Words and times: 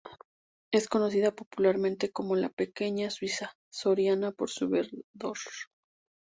Es 0.71 0.87
conocida 0.87 1.31
popularmente 1.31 2.11
como 2.11 2.35
la 2.35 2.49
"Pequeña 2.49 3.11
Suiza 3.11 3.53
Soriana", 3.69 4.31
por 4.31 4.49
su 4.49 4.67
verdor. 4.67 5.37